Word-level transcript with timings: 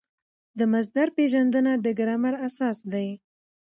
د 0.57 0.59
مصدر 0.73 1.07
پېژندنه 1.17 1.73
د 1.85 1.87
ګرامر 1.99 2.33
اساس 2.47 2.77
دئ. 2.91 3.09